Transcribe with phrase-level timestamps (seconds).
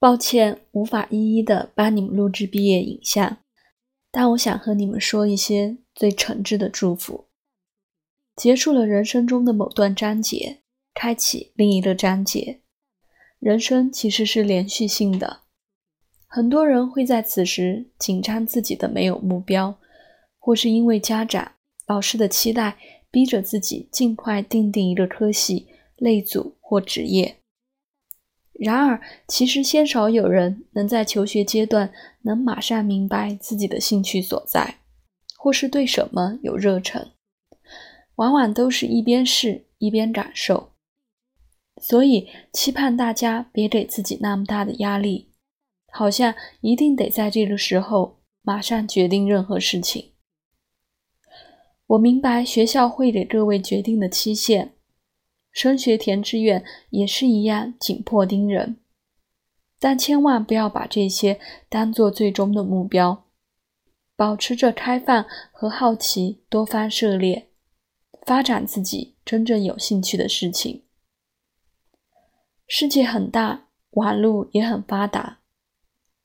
[0.00, 3.36] 抱歉，无法一一的帮你们录制毕业影像，
[4.10, 7.26] 但我想和你们说一些最诚挚的祝福。
[8.34, 10.62] 结束了人生中的某段章节，
[10.94, 12.62] 开启另一个章节。
[13.38, 15.42] 人生其实是连续性的，
[16.26, 19.78] 很多人会在此时紧张自己的没有目标，
[20.38, 21.52] 或是因为家长、
[21.86, 22.78] 老师的期待，
[23.10, 27.39] 逼着自己尽快定定一个科系、类组或职业。
[28.60, 31.90] 然而，其实鲜少有人能在求学阶段
[32.20, 34.80] 能马上明白自己的兴趣所在，
[35.38, 37.12] 或是对什么有热忱。
[38.16, 40.72] 往往都是一边试一边感受。
[41.80, 45.30] 所以，期盼大家别给自己那么大的压力，
[45.90, 50.12] 好像一定得在这个时候马上决定任何事情。
[51.86, 54.74] 我明白学校会给各位决定的期限。
[55.52, 58.76] 升学填志愿也是一样紧迫盯人，
[59.78, 63.24] 但千万不要把这些当做最终的目标，
[64.14, 67.48] 保持着开放和好奇，多方涉猎，
[68.24, 70.84] 发展自己真正有兴趣的事情。
[72.68, 75.40] 世界很大，网络也很发达，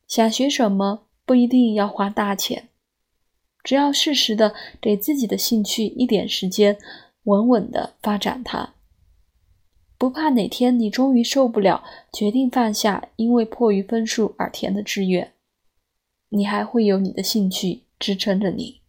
[0.08, 2.70] 想学什么不一定要花大钱，
[3.64, 6.78] 只要适时的给自己的兴趣一点时间，
[7.24, 8.75] 稳稳的发展它。
[10.06, 15.34] 不怕哪天你终于受不了，决定放下，因为迫于分数而填的志愿，
[16.30, 18.82] 你还会有你的兴趣支撑着你。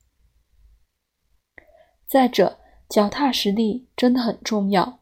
[2.06, 4.98] 再者，脚踏实地真的很重要。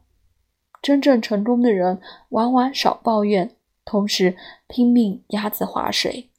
[0.81, 4.37] 真正成功的人往往少抱怨，同时
[4.69, 6.29] 拼命鸭子划水，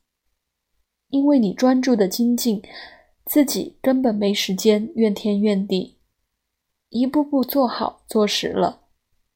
[1.11, 2.63] 因为你专注的精进，
[3.27, 5.99] 自己根本没时间怨天怨地，
[6.89, 8.85] 一步步做好做实了。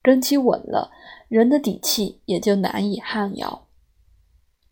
[0.02, 0.90] 根基稳了，
[1.28, 3.68] 人的底气也就难以撼摇。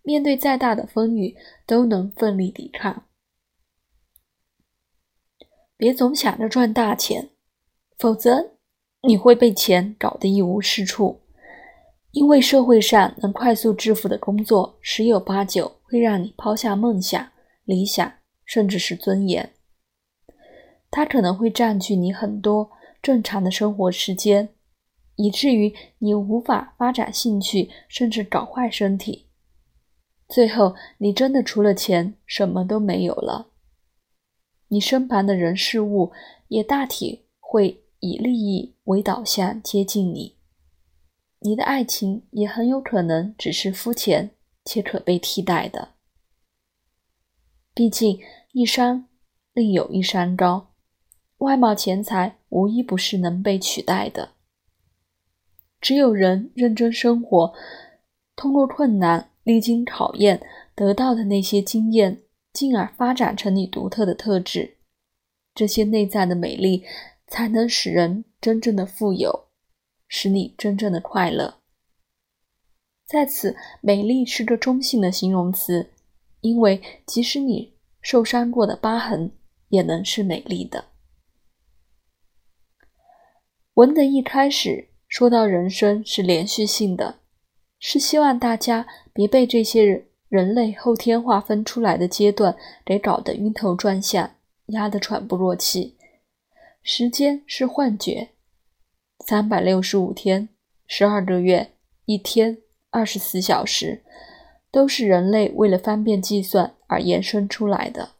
[0.02, 3.04] 面对再大的风雨，都能奋力抵抗。
[5.76, 7.30] 别总想着赚大钱，
[7.98, 8.52] 否则
[9.02, 11.20] 你会被钱搞得一无是处。
[12.12, 17.30] 因为社会上能快速致富的工作，十有八九会让你抛下梦想、
[17.64, 18.10] 理想，
[18.46, 19.52] 甚至是尊严。
[20.90, 22.70] 它可能会占据你很多
[23.02, 24.48] 正常的生活时间。
[25.18, 29.26] 以至于你无法发展兴趣，甚至搞坏身体，
[30.28, 33.48] 最后你真的除了钱什么都没有了。
[34.68, 36.12] 你身旁的人事物
[36.46, 40.36] 也大体会以利益为导向接近你，
[41.40, 44.30] 你的爱情也很有可能只是肤浅
[44.64, 45.94] 且可被替代的。
[47.74, 48.20] 毕竟
[48.52, 49.08] 一山
[49.52, 50.70] 另有一山高，
[51.38, 54.34] 外貌钱财无一不是能被取代的。
[55.80, 57.54] 只有人认真生活，
[58.34, 60.42] 通过困难、历经考验
[60.74, 62.22] 得到的那些经验，
[62.52, 64.78] 进而发展成你独特的特质，
[65.54, 66.84] 这些内在的美丽，
[67.28, 69.50] 才能使人真正的富有，
[70.08, 71.60] 使你真正的快乐。
[73.06, 75.92] 在此，美丽是个中性的形容词，
[76.40, 79.30] 因为即使你受伤过的疤痕，
[79.68, 80.86] 也能是美丽的。
[83.74, 84.88] 文的一开始。
[85.08, 87.20] 说到人生是连续性的，
[87.78, 92.54] 是希望大家别被这些人类后天划分出来的阶段
[92.84, 94.30] 给搞得晕头转向，
[94.66, 95.96] 压得喘不过气。
[96.82, 98.28] 时间是幻觉，
[99.26, 100.50] 三百六十五天、
[100.86, 101.72] 十二个月、
[102.04, 102.58] 一天、
[102.90, 104.04] 二十四小时，
[104.70, 108.10] 都是人类为了方便计算而延伸出来的。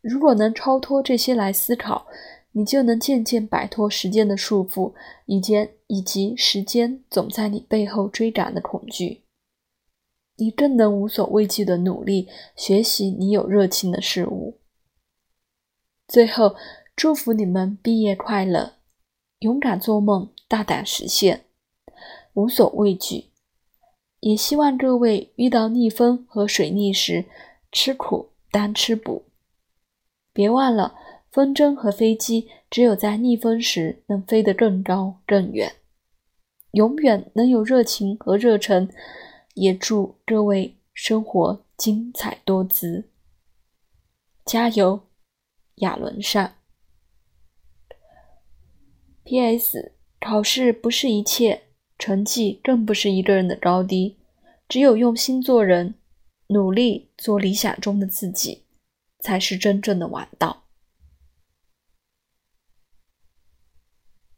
[0.00, 2.06] 如果能超脱这些来思考。
[2.58, 4.92] 你就能渐渐摆脱时间的束缚，
[5.26, 9.22] 以及以及时间总在你背后追赶的恐惧。
[10.38, 14.58] 你更能无所畏惧的努力学习你有热情的事物。
[16.08, 16.56] 最后，
[16.96, 18.72] 祝福你们毕业快乐，
[19.38, 21.44] 勇敢做梦，大胆实现，
[22.34, 23.26] 无所畏惧。
[24.18, 27.26] 也希望各位遇到逆风和水逆时，
[27.70, 29.26] 吃苦当吃补。
[30.32, 30.96] 别忘了。
[31.38, 35.72] 风筝和飞机只有在逆风时能飞得更高更远，
[36.72, 38.90] 永远能有热情和热忱。
[39.54, 43.08] 也祝各位生活精彩多姿，
[44.44, 45.06] 加油，
[45.76, 46.54] 亚伦上。
[49.22, 49.92] P.S.
[50.18, 51.68] 考试不是一切，
[52.00, 54.16] 成绩更不是一个人的高低，
[54.68, 55.94] 只有用心做人，
[56.48, 58.64] 努力做理想中的自己，
[59.20, 60.64] 才是真正的王道。